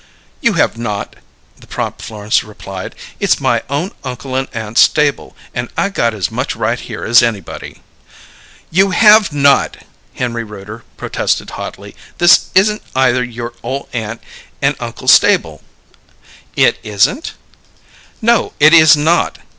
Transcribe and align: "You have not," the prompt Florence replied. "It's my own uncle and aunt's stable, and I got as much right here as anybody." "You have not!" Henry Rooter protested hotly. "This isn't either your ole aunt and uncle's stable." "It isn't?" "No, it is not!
"You 0.41 0.53
have 0.53 0.79
not," 0.79 1.15
the 1.59 1.67
prompt 1.67 2.01
Florence 2.01 2.43
replied. 2.43 2.95
"It's 3.19 3.39
my 3.39 3.61
own 3.69 3.91
uncle 4.03 4.33
and 4.33 4.47
aunt's 4.51 4.81
stable, 4.81 5.35
and 5.53 5.69
I 5.77 5.89
got 5.89 6.15
as 6.15 6.31
much 6.31 6.55
right 6.55 6.79
here 6.79 7.03
as 7.03 7.21
anybody." 7.21 7.83
"You 8.71 8.89
have 8.89 9.31
not!" 9.31 9.77
Henry 10.15 10.43
Rooter 10.43 10.83
protested 10.97 11.51
hotly. 11.51 11.95
"This 12.17 12.47
isn't 12.55 12.81
either 12.95 13.23
your 13.23 13.53
ole 13.61 13.89
aunt 13.93 14.23
and 14.59 14.75
uncle's 14.79 15.13
stable." 15.13 15.61
"It 16.55 16.79
isn't?" 16.81 17.33
"No, 18.23 18.53
it 18.59 18.73
is 18.73 18.97
not! 18.97 19.37